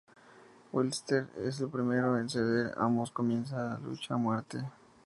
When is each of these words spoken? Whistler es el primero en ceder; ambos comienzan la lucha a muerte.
Whistler 0.71 1.27
es 1.45 1.61
el 1.61 1.69
primero 1.69 2.17
en 2.17 2.27
ceder; 2.27 2.73
ambos 2.75 3.11
comienzan 3.11 3.69
la 3.69 3.77
lucha 3.77 4.15
a 4.15 4.17
muerte. 4.17 4.57